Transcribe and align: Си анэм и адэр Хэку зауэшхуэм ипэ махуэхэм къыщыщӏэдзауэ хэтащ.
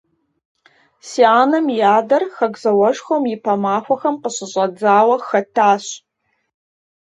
Си 1.07 1.21
анэм 1.41 1.65
и 1.77 1.77
адэр 1.97 2.23
Хэку 2.35 2.59
зауэшхуэм 2.61 3.23
ипэ 3.33 3.53
махуэхэм 3.63 4.15
къыщыщӏэдзауэ 4.21 5.15
хэтащ. 5.27 5.85